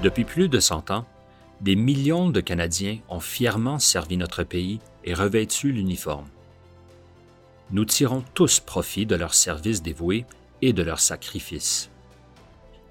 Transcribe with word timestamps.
Depuis 0.00 0.24
plus 0.24 0.48
de 0.48 0.60
100 0.60 0.92
ans, 0.92 1.04
des 1.60 1.74
millions 1.74 2.30
de 2.30 2.40
Canadiens 2.40 2.98
ont 3.08 3.18
fièrement 3.18 3.80
servi 3.80 4.16
notre 4.16 4.44
pays 4.44 4.78
et 5.02 5.12
revêtu 5.12 5.72
l'uniforme. 5.72 6.28
Nous 7.72 7.84
tirons 7.84 8.22
tous 8.32 8.60
profit 8.60 9.06
de 9.06 9.16
leur 9.16 9.34
service 9.34 9.82
dévoué 9.82 10.24
et 10.62 10.72
de 10.72 10.84
leur 10.84 11.00
sacrifice. 11.00 11.90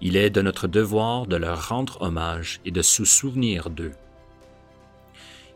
Il 0.02 0.18
est 0.18 0.30
de 0.30 0.42
notre 0.42 0.68
devoir 0.68 1.28
de 1.28 1.38
leur 1.38 1.70
rendre 1.70 2.02
hommage 2.02 2.60
et 2.66 2.72
de 2.72 2.82
se 2.82 3.06
souvenir 3.06 3.70
d'eux. 3.70 3.94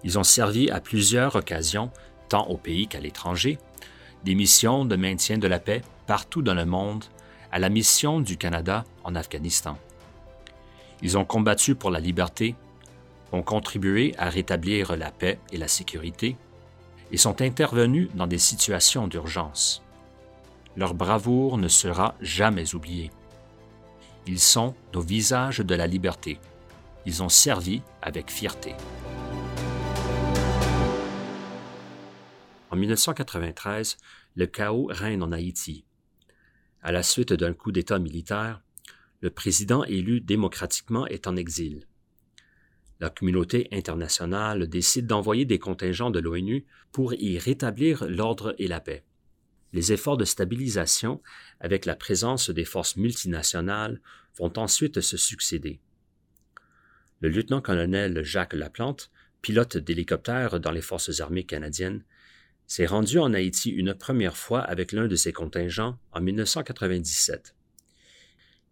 Ils 0.05 0.17
ont 0.17 0.23
servi 0.23 0.71
à 0.71 0.79
plusieurs 0.79 1.35
occasions, 1.35 1.91
tant 2.29 2.47
au 2.47 2.55
pays 2.55 2.87
qu'à 2.87 3.01
l'étranger, 3.01 3.57
des 4.23 4.35
missions 4.35 4.85
de 4.85 4.95
maintien 4.95 5.37
de 5.37 5.47
la 5.47 5.59
paix 5.59 5.81
partout 6.07 6.41
dans 6.41 6.55
le 6.55 6.65
monde, 6.65 7.03
à 7.51 7.59
la 7.59 7.67
mission 7.67 8.21
du 8.21 8.37
Canada 8.37 8.85
en 9.03 9.15
Afghanistan. 9.15 9.77
Ils 11.01 11.17
ont 11.17 11.25
combattu 11.25 11.75
pour 11.75 11.91
la 11.91 11.99
liberté, 11.99 12.55
ont 13.31 13.43
contribué 13.43 14.13
à 14.17 14.29
rétablir 14.29 14.95
la 14.95 15.11
paix 15.11 15.39
et 15.51 15.57
la 15.57 15.67
sécurité, 15.67 16.35
et 17.11 17.17
sont 17.17 17.41
intervenus 17.41 18.09
dans 18.13 18.27
des 18.27 18.37
situations 18.37 19.07
d'urgence. 19.07 19.81
Leur 20.77 20.93
bravoure 20.93 21.57
ne 21.57 21.67
sera 21.67 22.15
jamais 22.21 22.75
oubliée. 22.75 23.11
Ils 24.27 24.39
sont 24.39 24.75
nos 24.93 25.01
visages 25.01 25.59
de 25.59 25.75
la 25.75 25.87
liberté. 25.87 26.39
Ils 27.05 27.23
ont 27.23 27.29
servi 27.29 27.81
avec 28.01 28.29
fierté. 28.29 28.75
En 32.69 32.77
1993, 32.77 33.97
le 34.35 34.45
chaos 34.45 34.87
règne 34.89 35.23
en 35.23 35.31
Haïti. 35.31 35.83
À 36.81 36.91
la 36.91 37.03
suite 37.03 37.33
d'un 37.33 37.53
coup 37.53 37.71
d'État 37.71 37.99
militaire, 37.99 38.61
le 39.21 39.29
président 39.29 39.83
élu 39.83 40.19
démocratiquement 40.19 41.07
est 41.07 41.27
en 41.27 41.35
exil. 41.35 41.87
La 42.99 43.09
communauté 43.09 43.67
internationale 43.71 44.67
décide 44.67 45.07
d'envoyer 45.07 45.45
des 45.45 45.59
contingents 45.59 46.11
de 46.11 46.19
l'ONU 46.19 46.65
pour 46.91 47.13
y 47.13 47.39
rétablir 47.39 48.05
l'ordre 48.07 48.53
et 48.57 48.67
la 48.67 48.79
paix. 48.79 49.03
Les 49.73 49.93
efforts 49.93 50.17
de 50.17 50.25
stabilisation, 50.25 51.21
avec 51.59 51.85
la 51.85 51.95
présence 51.95 52.49
des 52.49 52.65
forces 52.65 52.97
multinationales, 52.97 54.01
vont 54.37 54.53
ensuite 54.57 55.01
se 55.01 55.17
succéder. 55.17 55.79
Le 57.21 57.29
lieutenant-colonel 57.29 58.23
Jacques 58.23 58.53
Laplante, 58.53 59.11
pilote 59.41 59.77
d'hélicoptère 59.77 60.59
dans 60.59 60.71
les 60.71 60.81
forces 60.81 61.19
armées 61.21 61.45
canadiennes, 61.45 62.03
s'est 62.67 62.85
rendu 62.85 63.19
en 63.19 63.33
Haïti 63.33 63.69
une 63.69 63.93
première 63.93 64.37
fois 64.37 64.61
avec 64.61 64.91
l'un 64.91 65.07
de 65.07 65.15
ses 65.15 65.33
contingents 65.33 65.97
en 66.11 66.21
1997. 66.21 67.55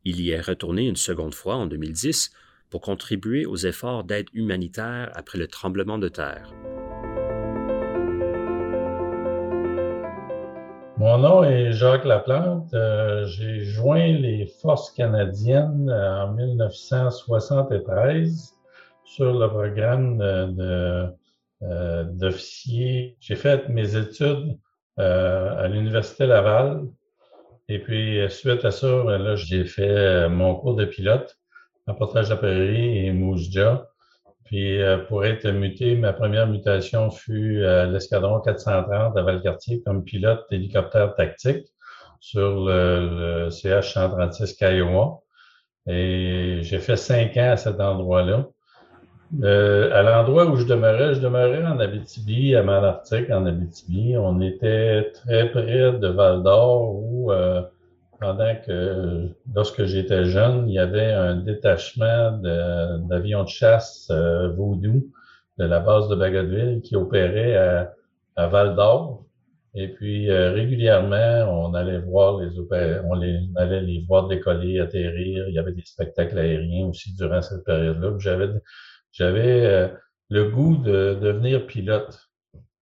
Il 0.06 0.22
y 0.22 0.32
est 0.32 0.42
retourné 0.42 0.88
une 0.88 0.96
seconde 0.96 1.34
fois 1.34 1.56
en 1.56 1.68
2010 1.68 2.32
pour 2.70 2.82
contribuer 2.82 3.46
aux 3.46 3.58
efforts 3.58 4.04
d'aide 4.04 4.28
humanitaire 4.34 5.12
après 5.14 5.38
le 5.38 5.48
tremblement 5.48 5.98
de 5.98 6.08
terre. 6.08 6.54
Mon 11.00 11.18
nom 11.18 11.44
est 11.46 11.72
Jacques 11.72 12.04
Laplante. 12.04 12.74
Euh, 12.74 13.26
j'ai 13.26 13.62
joint 13.62 14.12
les 14.12 14.48
forces 14.62 14.92
canadiennes 14.92 15.90
euh, 15.90 16.26
en 16.26 16.34
1973 16.34 18.58
sur 19.06 19.40
le 19.40 19.48
programme 19.48 20.20
euh, 20.22 21.08
d'officier. 22.04 23.16
J'ai 23.22 23.38
fait 23.38 23.70
mes 23.70 23.96
études 23.96 24.58
à 24.98 25.70
l'Université 25.70 26.26
Laval. 26.26 26.90
Et 27.70 27.80
puis, 27.80 28.20
suite 28.30 28.66
à 28.66 28.72
ça, 28.72 29.04
ben 29.04 29.20
là, 29.20 29.36
j'ai 29.36 29.64
fait 29.64 30.28
mon 30.28 30.56
cours 30.56 30.76
de 30.76 30.86
pilote 30.86 31.38
en 31.88 31.94
portage 31.94 32.30
d'appareil 32.30 33.06
et 33.06 33.12
Mousja. 33.12 33.88
Puis 34.46 34.82
euh, 34.82 34.98
pour 34.98 35.24
être 35.26 35.48
muté, 35.52 35.96
ma 35.96 36.12
première 36.12 36.48
mutation 36.48 37.12
fut 37.12 37.64
à 37.64 37.86
l'escadron 37.86 38.40
430 38.42 39.16
à 39.16 39.22
Valcartier 39.22 39.84
comme 39.86 40.04
pilote 40.04 40.44
d'hélicoptère 40.50 41.14
tactique 41.14 41.68
sur 42.20 42.66
le, 42.66 43.50
CH 43.52 43.94
136 43.94 44.56
Kiowa. 44.56 45.20
Et 45.88 46.62
j'ai 46.64 46.80
fait 46.80 46.98
cinq 46.98 47.38
ans 47.38 47.52
à 47.52 47.58
cet 47.58 47.80
endroit-là. 47.80 48.48
Euh, 49.44 49.94
à 49.94 50.02
l'endroit 50.02 50.48
où 50.48 50.56
je 50.56 50.66
demeurais, 50.66 51.14
je 51.14 51.22
demeurais 51.22 51.64
en 51.64 51.80
Abitibi, 51.80 52.56
à 52.56 52.64
Malartic, 52.64 53.30
en 53.30 53.46
Abitibi. 53.46 54.18
On 54.18 54.42
était 54.42 55.12
très 55.14 55.52
près 55.52 55.94
de 55.94 56.08
Val 56.08 56.42
d'Or 56.42 56.96
où 56.96 57.32
euh, 57.32 57.62
pendant 58.20 58.56
que 58.66 59.28
lorsque 59.54 59.84
j'étais 59.86 60.26
jeune, 60.26 60.68
il 60.68 60.74
y 60.74 60.80
avait 60.80 61.12
un 61.12 61.36
détachement 61.36 62.32
d'avions 63.08 63.44
de, 63.44 63.50
chasse 63.50 64.08
euh, 64.12 64.50
Voodoo 64.50 65.06
de 65.60 65.66
la 65.66 65.80
base 65.80 66.10
de 66.10 66.16
Bagotville 66.16 66.82
qui 66.82 66.96
opérait 66.96 67.56
à, 67.56 67.94
à 68.36 68.48
Val 68.48 68.76
d'Or. 68.76 69.26
Et 69.76 69.90
puis 69.90 70.32
euh, 70.32 70.52
régulièrement, 70.52 71.68
on 71.68 71.76
allait 71.76 72.00
voir 72.00 72.42
les 72.42 72.60
on, 72.60 72.68
on 73.12 73.56
allait 73.56 73.82
les 73.82 74.04
voir 74.08 74.28
décoller, 74.28 74.80
atterrir. 74.80 75.48
Il 75.48 75.54
y 75.54 75.60
avait 75.60 75.74
des 75.74 75.86
spectacles 75.86 76.40
aériens 76.40 76.88
aussi 76.88 77.14
durant 77.16 77.44
cette 77.44 77.64
période-là. 77.64 78.16
J'avais 78.18 78.48
j'avais 79.12 79.66
euh, 79.66 79.88
le 80.30 80.50
goût 80.50 80.78
de 80.78 81.18
devenir 81.22 81.66
pilote. 81.68 82.30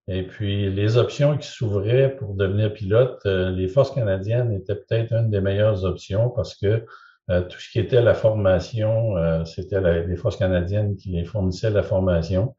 Et 0.08 0.24
puis, 0.24 0.70
les 0.70 0.98
options 0.98 1.38
qui 1.38 1.48
s'ouvraient 1.48 2.16
pour 2.16 2.34
devenir 2.36 2.74
pilote, 2.74 3.20
euh, 3.26 3.52
les 3.52 3.68
forces 3.68 3.92
canadiennes 3.92 4.54
étaient 4.54 4.76
peut-être 4.76 5.12
une 5.14 5.30
des 5.30 5.42
meilleures 5.42 5.84
options 5.84 6.30
parce 6.30 6.56
que 6.56 6.86
euh, 7.30 7.42
tout 7.42 7.60
ce 7.60 7.70
qui 7.70 7.80
était 7.80 8.02
la 8.02 8.14
formation, 8.14 9.16
c'était 9.46 9.82
les 10.06 10.16
forces 10.16 10.38
canadiennes 10.38 10.96
qui 10.96 11.26
fournissaient 11.26 11.70
la 11.70 11.84
formation. 11.84 12.56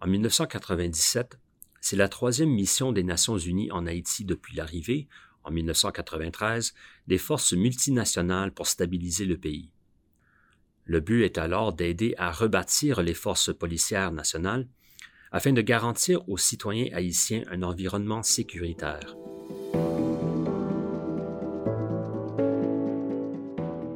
En 0.00 0.06
1997, 0.06 1.38
c'est 1.80 1.96
la 1.96 2.08
troisième 2.08 2.50
mission 2.50 2.92
des 2.92 3.02
Nations 3.02 3.38
unies 3.38 3.70
en 3.70 3.86
Haïti 3.86 4.26
depuis 4.26 4.54
l'arrivée, 4.56 5.08
en 5.42 5.50
1993, 5.50 6.74
des 7.06 7.18
forces 7.18 7.54
multinationales 7.54 8.52
pour 8.52 8.66
stabiliser 8.66 9.24
le 9.24 9.38
pays. 9.38 9.70
Le 10.86 11.00
but 11.00 11.24
est 11.24 11.38
alors 11.38 11.72
d'aider 11.72 12.14
à 12.18 12.30
rebâtir 12.30 13.02
les 13.02 13.14
forces 13.14 13.54
policières 13.54 14.12
nationales 14.12 14.66
afin 15.32 15.52
de 15.52 15.62
garantir 15.62 16.20
aux 16.28 16.36
citoyens 16.36 16.88
haïtiens 16.92 17.42
un 17.50 17.62
environnement 17.62 18.22
sécuritaire. 18.22 19.16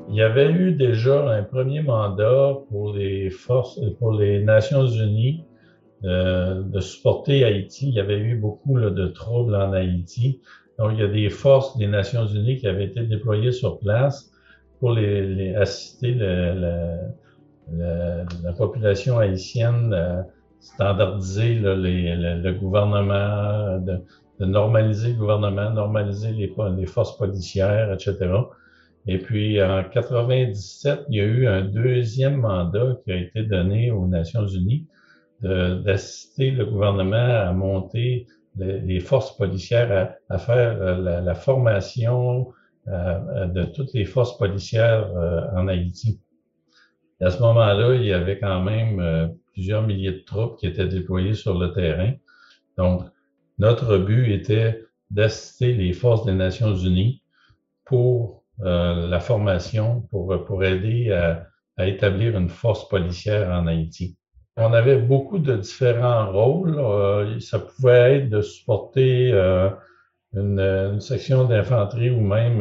Il 0.08 0.14
y 0.14 0.22
avait 0.22 0.50
eu 0.50 0.72
déjà 0.72 1.30
un 1.30 1.42
premier 1.42 1.82
mandat 1.82 2.56
pour 2.70 2.94
les 2.94 3.28
forces, 3.28 3.78
pour 3.98 4.12
les 4.12 4.42
Nations 4.42 4.86
Unies 4.86 5.44
euh, 6.04 6.62
de 6.62 6.80
supporter 6.80 7.44
Haïti. 7.44 7.88
Il 7.88 7.94
y 7.94 8.00
avait 8.00 8.18
eu 8.18 8.36
beaucoup 8.36 8.80
de 8.80 9.06
troubles 9.08 9.54
en 9.54 9.72
Haïti. 9.74 10.40
Donc, 10.78 10.92
il 10.94 11.00
y 11.00 11.02
a 11.02 11.08
des 11.08 11.28
forces 11.28 11.76
des 11.76 11.86
Nations 11.86 12.26
Unies 12.26 12.56
qui 12.56 12.66
avaient 12.66 12.86
été 12.86 13.02
déployées 13.02 13.52
sur 13.52 13.78
place 13.78 14.32
pour 14.80 14.92
les, 14.92 15.54
assister 15.54 16.14
la, 16.14 17.12
population 18.56 19.18
haïtienne 19.18 19.92
euh, 19.92 20.22
standardiser 20.60 21.54
le, 21.56 22.52
gouvernement, 22.52 23.78
de, 23.78 24.02
normaliser 24.44 25.12
le 25.12 25.18
gouvernement, 25.18 25.70
normaliser 25.70 26.32
les, 26.32 26.52
les 26.76 26.86
forces 26.86 27.16
policières, 27.16 27.92
etc. 27.92 28.16
Et 29.06 29.18
puis 29.18 29.62
en 29.62 29.84
97, 29.84 31.06
il 31.08 31.16
y 31.16 31.20
a 31.20 31.24
eu 31.24 31.46
un 31.46 31.62
deuxième 31.62 32.36
mandat 32.36 32.98
qui 33.04 33.12
a 33.12 33.16
été 33.16 33.42
donné 33.42 33.90
aux 33.90 34.06
Nations 34.06 34.46
Unies 34.46 34.86
d'assister 35.40 36.50
le 36.50 36.66
gouvernement 36.66 37.16
à 37.16 37.52
monter 37.52 38.26
les, 38.56 39.00
forces 39.00 39.36
policières, 39.36 40.14
à, 40.28 40.38
faire 40.38 40.82
euh, 40.82 41.20
la, 41.20 41.34
formation 41.34 42.48
de 42.88 43.64
toutes 43.64 43.92
les 43.92 44.04
forces 44.04 44.36
policières 44.38 45.10
euh, 45.16 45.42
en 45.56 45.68
Haïti. 45.68 46.20
À 47.20 47.30
ce 47.30 47.40
moment-là, 47.40 47.94
il 47.94 48.04
y 48.04 48.12
avait 48.12 48.38
quand 48.38 48.62
même 48.62 49.34
plusieurs 49.52 49.82
milliers 49.82 50.12
de 50.12 50.24
troupes 50.24 50.58
qui 50.58 50.66
étaient 50.66 50.86
déployées 50.86 51.34
sur 51.34 51.58
le 51.58 51.72
terrain. 51.72 52.12
Donc, 52.76 53.02
notre 53.58 53.98
but 53.98 54.32
était 54.32 54.84
d'assister 55.10 55.72
les 55.72 55.92
forces 55.92 56.24
des 56.24 56.34
Nations 56.34 56.76
Unies 56.76 57.22
pour 57.84 58.44
euh, 58.60 59.06
la 59.08 59.20
formation, 59.20 60.02
pour, 60.10 60.44
pour 60.44 60.64
aider 60.64 61.12
à, 61.12 61.46
établir 61.86 62.36
une 62.36 62.48
force 62.48 62.88
policière 62.88 63.50
en 63.50 63.68
Haïti. 63.68 64.16
On 64.56 64.72
avait 64.72 64.98
beaucoup 64.98 65.38
de 65.38 65.54
différents 65.56 66.32
rôles. 66.32 66.76
Euh, 66.76 67.38
ça 67.38 67.60
pouvait 67.60 68.16
être 68.16 68.28
de 68.28 68.42
supporter 68.42 69.30
euh, 69.32 69.70
une, 70.34 70.60
une, 70.60 71.00
section 71.00 71.44
d'infanterie 71.44 72.10
ou 72.10 72.20
même 72.20 72.60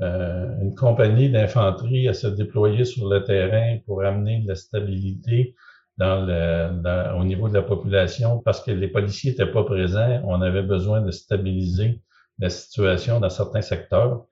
une 0.00 0.74
compagnie 0.74 1.30
d'infanterie 1.30 2.08
à 2.08 2.14
se 2.14 2.26
déployer 2.26 2.84
sur 2.84 3.08
le 3.08 3.22
terrain 3.22 3.78
pour 3.86 4.02
amener 4.02 4.40
de 4.42 4.48
la 4.48 4.56
stabilité 4.56 5.54
dans 5.98 6.24
le, 6.26 7.14
au 7.18 7.24
niveau 7.24 7.48
de 7.48 7.54
la 7.54 7.62
population 7.62 8.40
parce 8.40 8.62
que 8.62 8.70
les 8.70 8.88
policiers 8.88 9.30
n'étaient 9.30 9.50
pas 9.50 9.64
présents. 9.64 10.20
On 10.24 10.40
avait 10.42 10.62
besoin 10.62 11.02
de 11.02 11.10
stabiliser 11.10 12.00
la 12.38 12.50
situation 12.50 13.20
dans 13.20 13.30
certains 13.30 13.62
secteurs. 13.62 14.24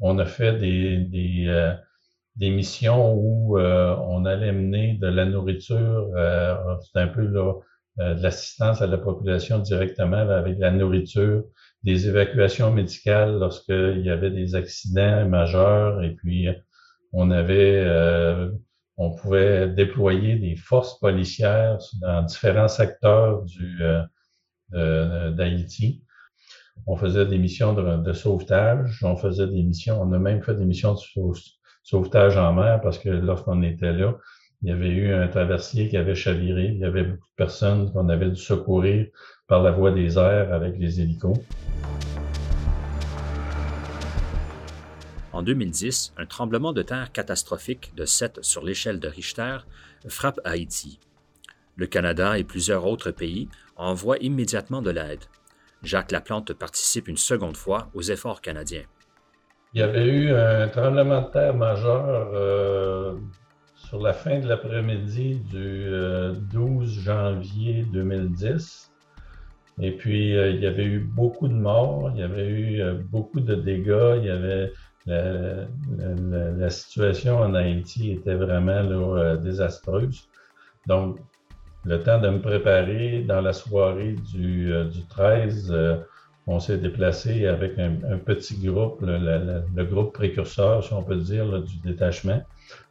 On 0.00 0.18
a 0.18 0.24
fait 0.24 0.56
des, 0.56 0.98
des, 0.98 1.46
euh, 1.48 1.74
des 2.36 2.50
missions 2.50 3.14
où 3.14 3.58
on 3.58 4.24
allait 4.24 4.52
mener 4.52 4.94
de 4.94 5.08
la 5.08 5.26
nourriture, 5.26 6.08
c'est 6.80 7.00
un 7.00 7.08
peu 7.08 7.22
là, 7.22 7.54
de 7.98 8.22
l'assistance 8.22 8.80
à 8.80 8.86
la 8.86 8.98
population 8.98 9.58
directement 9.58 10.18
avec 10.18 10.58
la 10.58 10.70
nourriture, 10.70 11.42
des 11.84 12.08
évacuations 12.08 12.72
médicales 12.72 13.38
lorsqu'il 13.38 14.02
y 14.04 14.10
avait 14.10 14.30
des 14.30 14.54
accidents 14.54 15.28
majeurs 15.28 16.02
et 16.02 16.14
puis 16.14 16.48
on 17.12 17.30
avait 17.30 17.86
on 18.96 19.12
pouvait 19.12 19.68
déployer 19.68 20.36
des 20.36 20.56
forces 20.56 20.98
policières 20.98 21.78
dans 22.00 22.22
différents 22.22 22.68
secteurs 22.68 23.42
du 23.44 23.78
d'Haïti. 24.72 26.02
On 26.86 26.96
faisait 26.96 27.26
des 27.26 27.38
missions 27.38 27.74
de, 27.74 28.12
sauvetage, 28.12 29.02
on 29.02 29.16
faisait 29.16 29.46
des 29.46 29.62
missions, 29.62 30.00
on 30.00 30.12
a 30.12 30.18
même 30.18 30.42
fait 30.42 30.54
des 30.54 30.64
missions 30.64 30.94
de 30.94 31.32
sauvetage 31.82 32.36
en 32.36 32.52
mer 32.52 32.80
parce 32.80 32.98
que 32.98 33.08
lorsqu'on 33.08 33.62
était 33.62 33.92
là, 33.92 34.16
il 34.62 34.70
y 34.70 34.72
avait 34.72 34.88
eu 34.88 35.12
un 35.12 35.28
traversier 35.28 35.88
qui 35.88 35.96
avait 35.96 36.16
chaviré, 36.16 36.66
il 36.66 36.78
y 36.78 36.84
avait 36.84 37.04
beaucoup 37.04 37.28
de 37.28 37.36
personnes 37.36 37.92
qu'on 37.92 38.08
avait 38.08 38.30
dû 38.30 38.36
secourir 38.36 39.06
par 39.48 39.62
la 39.62 39.70
voie 39.70 39.92
des 39.92 40.18
airs 40.18 40.52
avec 40.52 40.78
les 40.78 41.00
hélicos. 41.00 41.38
En 45.32 45.42
2010, 45.42 46.12
un 46.18 46.26
tremblement 46.26 46.74
de 46.74 46.82
terre 46.82 47.12
catastrophique 47.12 47.92
de 47.96 48.04
7 48.04 48.40
sur 48.42 48.62
l'échelle 48.62 49.00
de 49.00 49.08
Richter 49.08 49.58
frappe 50.06 50.38
Haïti. 50.44 51.00
Le 51.76 51.86
Canada 51.86 52.38
et 52.38 52.44
plusieurs 52.44 52.86
autres 52.86 53.10
pays 53.10 53.48
envoient 53.76 54.18
immédiatement 54.18 54.82
de 54.82 54.90
l'aide. 54.90 55.24
Jacques 55.82 56.12
Laplante 56.12 56.52
participe 56.52 57.08
une 57.08 57.16
seconde 57.16 57.56
fois 57.56 57.88
aux 57.94 58.02
efforts 58.02 58.42
canadiens. 58.42 58.84
Il 59.72 59.80
y 59.80 59.82
avait 59.82 60.08
eu 60.08 60.30
un 60.30 60.68
tremblement 60.68 61.22
de 61.22 61.30
terre 61.30 61.54
majeur 61.54 62.30
euh, 62.34 63.14
sur 63.76 64.00
la 64.00 64.12
fin 64.12 64.40
de 64.40 64.48
l'après-midi 64.48 65.36
du 65.36 65.86
12 66.52 66.98
euh, 66.98 67.02
janvier 67.02 67.86
2010. 67.92 68.87
Et 69.80 69.92
puis, 69.92 70.36
euh, 70.36 70.50
il 70.50 70.60
y 70.60 70.66
avait 70.66 70.84
eu 70.84 71.00
beaucoup 71.00 71.48
de 71.48 71.54
morts, 71.54 72.10
il 72.14 72.20
y 72.20 72.22
avait 72.22 72.48
eu 72.48 72.82
beaucoup 73.10 73.40
de 73.40 73.54
dégâts, 73.54 74.16
il 74.18 74.24
y 74.24 74.30
avait 74.30 74.72
la, 75.06 76.70
situation 76.70 77.38
en 77.38 77.54
Haïti 77.54 78.12
était 78.12 78.34
vraiment 78.34 79.34
désastreuse. 79.36 80.28
Donc, 80.86 81.18
le 81.84 82.02
temps 82.02 82.20
de 82.20 82.28
me 82.28 82.40
préparer 82.40 83.22
dans 83.22 83.40
la 83.40 83.52
soirée 83.52 84.14
du, 84.32 84.72
euh, 84.72 84.84
du 84.84 85.04
13, 85.06 85.70
euh, 85.70 85.96
on 86.46 86.60
s'est 86.60 86.78
déplacé 86.78 87.46
avec 87.46 87.78
un, 87.78 88.18
petit 88.18 88.56
groupe, 88.58 89.00
le, 89.02 89.84
groupe 89.84 90.14
précurseur, 90.14 90.82
si 90.82 90.92
on 90.94 91.02
peut 91.02 91.16
dire, 91.16 91.62
du 91.62 91.76
détachement. 91.78 92.42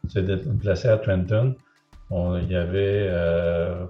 On 0.06 0.10
s'est 0.10 0.22
déplacé 0.22 0.88
à 0.88 0.98
Trenton. 0.98 1.56
il 2.12 2.52
y 2.52 2.56
avait 2.56 3.08
euh, 3.10 3.86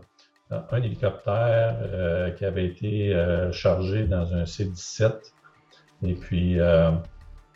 un 0.51 0.81
hélicoptère 0.81 2.33
qui 2.37 2.45
avait 2.45 2.65
été 2.65 3.13
chargé 3.51 4.05
dans 4.05 4.33
un 4.33 4.45
C-17. 4.45 5.11
Et 6.03 6.13
puis, 6.13 6.57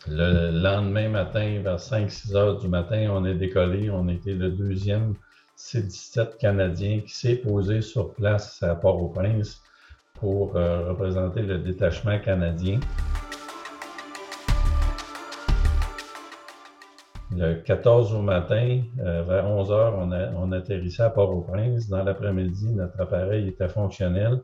le 0.08 0.62
lendemain 0.62 1.10
matin, 1.10 1.62
vers 1.64 1.78
5-6 1.78 2.36
heures 2.36 2.60
du 2.60 2.68
matin, 2.68 3.08
on 3.12 3.24
est 3.26 3.36
décollé. 3.36 3.90
On 3.90 4.08
était 4.10 4.34
le 4.34 4.50
deuxième 4.50 5.14
C-17 5.56 6.38
canadien 6.38 7.02
qui 7.02 7.14
s'est 7.14 7.36
posé 7.36 7.82
sur 7.82 8.14
place 8.14 8.64
à 8.64 8.74
Port-au-Prince 8.74 9.62
pour 10.16 10.56
euh, 10.56 10.90
représenter 10.90 11.42
le 11.44 11.60
détachement 11.60 12.20
canadien. 12.20 12.80
Le 17.36 17.56
14 17.56 18.14
au 18.14 18.22
matin, 18.22 18.82
euh, 19.00 19.24
vers 19.24 19.46
11 19.46 19.72
heures, 19.72 19.96
on, 19.98 20.12
on 20.12 20.52
atterrissait 20.52 21.04
à 21.04 21.10
Port-au-Prince. 21.10 21.88
Dans 21.88 22.04
l'après-midi, 22.04 22.74
notre 22.74 23.00
appareil 23.00 23.48
était 23.48 23.70
fonctionnel. 23.70 24.42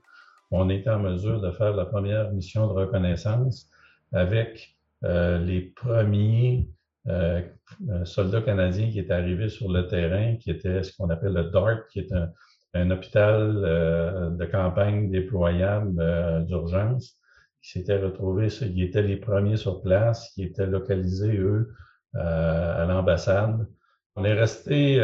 On 0.51 0.69
était 0.69 0.89
en 0.89 1.00
mesure 1.00 1.42
de 1.42 1.51
faire 1.51 1.75
la 1.75 1.86
première 1.86 2.31
mission 2.31 2.68
de 2.68 2.74
reconnaissance 2.74 3.69
avec 4.13 4.78
euh, 5.04 5.38
les 5.38 5.62
premiers 5.62 6.69
euh, 7.10 7.42
un 7.89 8.06
soldat 8.06 8.42
canadien 8.42 8.90
qui 8.90 9.00
est 9.00 9.12
arrivé 9.12 9.50
sur 9.50 9.72
le 9.72 9.88
terrain, 9.88 10.36
qui 10.38 10.51
était 10.51 10.83
ce 10.83 10.95
qu'on 10.95 11.10
appelle 11.10 11.33
le 11.33 11.45
DART, 11.45 11.88
qui 11.90 12.00
est 12.00 12.12
un, 12.13 12.92
hôpital 12.92 13.63
euh, 13.63 14.30
de 14.30 14.45
campagne 14.45 15.10
déployable 15.10 16.00
euh, 16.00 16.42
d'urgence, 16.42 17.18
qui 17.62 17.72
s'était 17.72 17.98
retrouvé, 17.98 18.48
qui 18.48 18.83
étaient 18.83 19.01
les 19.01 19.18
premiers 19.18 19.57
sur 19.57 19.81
place, 19.81 20.31
qui 20.33 20.44
étaient 20.44 20.68
localisés, 20.68 21.38
eux, 21.38 21.74
à 22.13 22.86
l'ambassade. 22.86 23.68
On 24.15 24.24
est 24.24 24.33
resté 24.33 25.00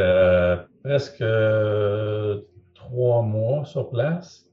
presque 0.84 1.24
trois 2.74 3.22
mois 3.22 3.66
sur 3.66 3.90
place. 3.90 4.46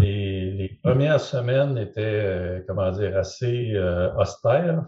Les 0.00 0.78
premières 0.82 1.20
semaines 1.20 1.78
étaient, 1.78 2.64
comment 2.66 2.90
dire, 2.90 3.16
assez 3.16 3.78
austères 4.16 4.84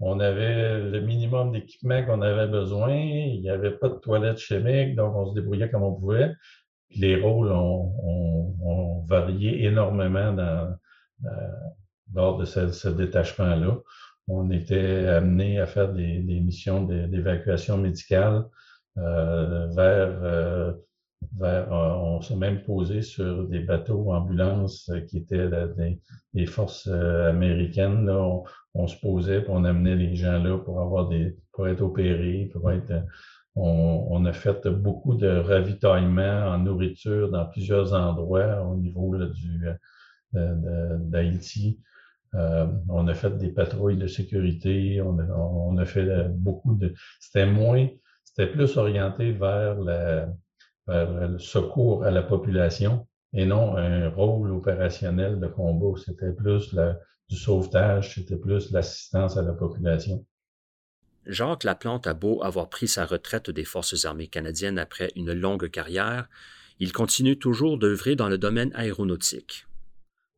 on 0.00 0.20
avait 0.20 0.78
le 0.78 1.00
minimum 1.00 1.52
d'équipement 1.52 2.04
qu'on 2.04 2.22
avait 2.22 2.46
besoin. 2.46 2.94
Il 2.94 3.40
n'y 3.40 3.50
avait 3.50 3.72
pas 3.72 3.88
de 3.88 3.94
toilettes 3.94 4.38
chimiques, 4.38 4.94
donc 4.94 5.14
on 5.16 5.26
se 5.26 5.34
débrouillait 5.34 5.70
comme 5.70 5.82
on 5.82 5.94
pouvait. 5.94 6.34
les 6.96 7.20
rôles 7.20 7.52
ont, 7.52 9.04
varié 9.08 9.64
énormément 9.64 10.36
euh, 10.38 10.66
lors 12.14 12.36
de 12.36 12.44
ce, 12.44 12.88
détachement-là. 12.88 13.78
On 14.28 14.50
était 14.50 15.06
amené 15.06 15.58
à 15.58 15.66
faire 15.66 15.92
des, 15.92 16.20
missions 16.20 16.84
d'évacuation 16.84 17.78
médicale 17.78 18.44
euh, 18.98 19.66
vers, 19.68 20.22
euh, 20.22 20.72
vers 21.36 21.70
on 21.70 22.20
s'est 22.20 22.36
même 22.36 22.62
posé 22.62 23.02
sur 23.02 23.48
des 23.48 23.60
bateaux 23.60 24.12
ambulances 24.12 24.90
qui 25.08 25.18
étaient 25.18 25.48
des, 26.34 26.46
forces 26.46 26.88
américaines. 26.88 28.06
Là 28.06 28.42
on 28.74 28.86
se 28.86 28.96
posait, 29.00 29.40
pour 29.42 29.54
on 29.54 29.64
amenait 29.64 29.96
les 29.96 30.14
gens 30.14 30.42
là 30.42 30.58
pour 30.58 30.80
avoir 30.80 31.08
des, 31.08 31.36
pour 31.52 31.66
être 31.68 31.82
opérés, 31.82 32.50
pour 32.52 32.70
être, 32.70 32.92
on, 33.56 34.24
a 34.24 34.32
fait 34.32 34.68
beaucoup 34.68 35.14
de 35.14 35.26
ravitaillement 35.26 36.46
en 36.46 36.58
nourriture 36.58 37.30
dans 37.30 37.46
plusieurs 37.46 37.92
endroits 37.92 38.62
au 38.62 38.76
niveau 38.76 39.16
d'Haïti. 40.32 41.80
Euh, 42.34 42.66
on 42.88 43.08
a 43.08 43.14
fait 43.14 43.36
des 43.38 43.48
patrouilles 43.48 43.96
de 43.96 44.06
sécurité, 44.06 45.00
on 45.02 45.78
a, 45.78 45.84
fait 45.84 46.28
beaucoup 46.28 46.74
de. 46.74 46.94
C'était 47.20 47.46
moins, 47.46 47.88
c'était 48.24 48.46
plus 48.46 48.76
orienté 48.76 49.32
vers, 49.32 49.76
le 50.86 51.38
secours 51.38 52.04
à 52.04 52.10
la 52.10 52.22
population 52.22 53.06
et 53.34 53.44
non 53.44 53.76
un 53.76 54.08
rôle 54.08 54.52
opérationnel 54.52 55.38
de 55.40 55.46
combat. 55.46 55.98
C'était 56.04 56.32
plus 56.32 56.74
du 57.28 57.36
sauvetage, 57.36 58.14
c'était 58.14 58.36
plus 58.36 58.70
l'assistance 58.72 59.36
à 59.36 59.42
la 59.42 59.52
population. 59.52 60.24
Jacques 61.26 61.64
Laplante 61.64 62.06
a 62.06 62.14
beau 62.14 62.42
avoir 62.42 62.70
pris 62.70 62.88
sa 62.88 63.04
retraite 63.04 63.50
des 63.50 63.64
Forces 63.64 64.06
armées 64.06 64.28
canadiennes 64.28 64.78
après 64.78 65.12
une 65.14 65.34
longue 65.34 65.68
carrière, 65.68 66.26
il 66.80 66.92
continue 66.92 67.38
toujours 67.38 67.78
d'œuvrer 67.78 68.16
dans 68.16 68.28
le 68.28 68.38
domaine 68.38 68.72
aéronautique. 68.74 69.67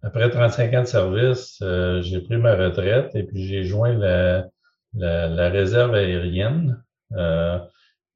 Après 0.02 0.30
35 0.30 0.74
ans 0.74 0.80
de 0.82 0.86
service, 0.86 1.58
euh, 1.62 2.00
j'ai 2.02 2.20
pris 2.20 2.36
ma 2.36 2.56
retraite 2.56 3.14
et 3.14 3.22
puis 3.22 3.46
j'ai 3.46 3.64
joint 3.64 3.92
la, 3.92 4.46
la, 4.94 5.48
réserve 5.50 5.94
aérienne. 5.94 6.82
Euh, 7.12 7.58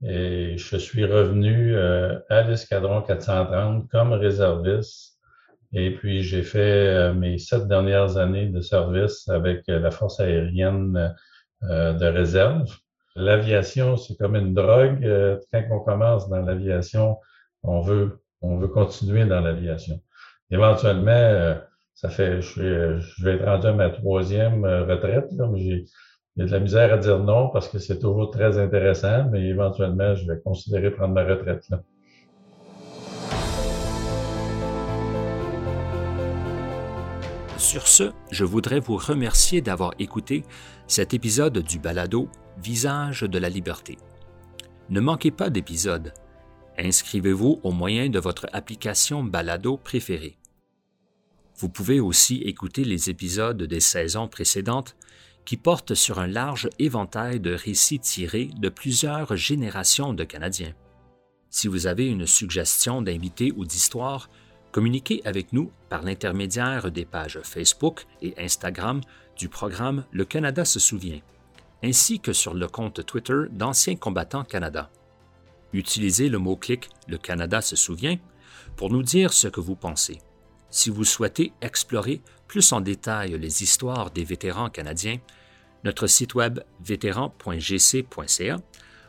et 0.03 0.57
je 0.59 0.77
suis 0.77 1.05
revenu 1.05 1.77
euh, 1.77 2.19
à 2.29 2.43
l'escadron 2.43 3.03
430 3.03 3.89
comme 3.91 4.13
réserviste 4.13 5.15
et 5.75 5.91
puis, 5.91 6.23
j'ai 6.23 6.43
fait 6.45 6.87
euh, 6.87 7.13
mes 7.13 7.37
sept 7.39 7.67
dernières 7.67 8.17
années 8.17 8.47
de 8.47 8.61
service 8.61 9.29
avec 9.29 9.69
euh, 9.69 9.81
la 9.81 9.91
force 9.91 10.21
aérienne 10.21 11.15
euh, 11.65 11.93
de 11.93 12.07
réserve. 12.07 12.71
L'aviation, 13.17 13.97
c'est 13.97 14.17
comme 14.17 14.37
une 14.37 14.55
drogue. 14.55 15.05
Quand 15.53 15.65
on 15.71 15.81
commence 15.81 16.29
dans 16.29 16.43
l'aviation, 16.43 17.19
on 17.63 17.81
veut, 17.81 18.21
on 18.41 18.57
veut 18.57 18.69
continuer 18.69 19.25
dans 19.25 19.41
l'aviation. 19.41 20.01
Éventuellement, 20.51 21.57
ça 21.95 22.09
fait, 22.09 22.41
je, 22.41 22.99
je, 22.99 23.25
vais 23.25 23.35
être 23.35 23.45
rendu 23.45 23.67
à 23.67 23.73
ma 23.73 23.91
troisième 23.91 24.65
retraite, 24.65 25.29
là, 25.33 25.49
mais 25.51 25.61
j'ai, 25.61 25.85
de 26.37 26.47
la 26.47 26.59
misère 26.59 26.93
à 26.93 26.99
dire 26.99 27.21
non 27.21 27.49
parce 27.51 27.69
que 27.69 27.79
c'est 27.79 28.01
toujours 28.01 28.31
très 28.31 28.59
intéressant, 28.59 29.29
mais 29.31 29.47
éventuellement, 29.47 30.15
je 30.15 30.27
vais 30.27 30.41
considérer 30.45 30.91
prendre 30.91 31.15
ma 31.15 31.25
retraite. 31.25 31.65
Là. 31.71 31.83
Sur 37.57 37.87
ce, 37.87 38.13
je 38.31 38.45
voudrais 38.45 38.81
vous 38.81 38.97
remercier 38.97 39.61
d'avoir 39.61 39.93
écouté 39.99 40.43
cet 40.87 41.15
épisode 41.15 41.59
du 41.59 41.79
balado 41.79 42.29
Visage 42.63 43.23
de 43.23 43.39
la 43.39 43.49
liberté. 43.49 43.97
Ne 44.91 45.01
manquez 45.01 45.31
pas 45.31 45.51
d'épisode. 45.51 46.13
Inscrivez-vous 46.79 47.61
au 47.63 47.73
moyen 47.73 48.09
de 48.09 48.19
votre 48.19 48.47
application 48.53 49.25
balado 49.25 49.77
préférée. 49.77 50.37
Vous 51.57 51.69
pouvez 51.69 52.01
aussi 52.01 52.37
écouter 52.39 52.85
les 52.85 53.11
épisodes 53.11 53.63
des 53.63 53.81
saisons 53.81 54.27
précédentes 54.27 54.97
qui 55.45 55.57
porte 55.57 55.95
sur 55.95 56.19
un 56.19 56.27
large 56.27 56.69
éventail 56.79 57.39
de 57.39 57.55
récits 57.55 58.01
tirés 58.01 58.51
de 58.57 58.69
plusieurs 58.69 59.37
générations 59.37 60.15
de 60.15 60.25
Canadiens. 60.25 60.75
Si 61.51 61.69
vous 61.69 61.87
avez 61.87 62.09
une 62.09 62.27
suggestion 62.27 63.03
d'invité 63.03 63.53
ou 63.57 63.65
d'histoire, 63.65 64.29
communiquez 64.73 65.23
avec 65.25 65.53
nous 65.53 65.71
par 65.89 66.03
l'intermédiaire 66.03 66.91
des 66.91 67.05
pages 67.05 67.39
Facebook 67.45 68.07
et 68.21 68.35
Instagram 68.39 69.01
du 69.37 69.49
programme 69.49 70.05
Le 70.11 70.25
Canada 70.25 70.65
se 70.65 70.81
souvient, 70.81 71.21
ainsi 71.85 72.19
que 72.19 72.33
sur 72.33 72.55
le 72.55 72.67
compte 72.67 73.07
Twitter 73.07 73.43
d'Anciens 73.51 73.97
combattants 73.97 74.45
Canada. 74.45 74.91
Utilisez 75.73 76.29
le 76.29 76.39
mot-clic 76.39 76.89
Le 77.07 77.19
Canada 77.19 77.61
se 77.61 77.77
souvient 77.77 78.17
pour 78.77 78.91
nous 78.91 79.03
dire 79.03 79.33
ce 79.33 79.47
que 79.47 79.61
vous 79.61 79.77
pensez. 79.77 80.21
Si 80.75 80.91
vous 80.91 81.05
souhaitez 81.05 81.53
explorer 81.61 82.21
plus 82.49 82.73
en 82.73 82.81
détail 82.81 83.39
les 83.39 83.63
histoires 83.63 84.11
des 84.11 84.25
vétérans 84.25 84.71
canadiens, 84.71 85.19
notre 85.85 86.09
site 86.09 86.35
web 86.35 86.59
vétéran.gc.ca 86.81 88.57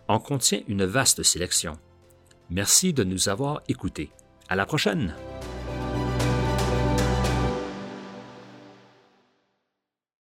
en 0.07 0.19
contient 0.19 0.61
une 0.67 0.85
vaste 0.85 1.23
sélection. 1.23 1.79
Merci 2.51 2.93
de 2.93 3.03
nous 3.03 3.29
avoir 3.29 3.63
écoutés. 3.67 4.11
À 4.47 4.55
la 4.55 4.67
prochaine! 4.67 5.15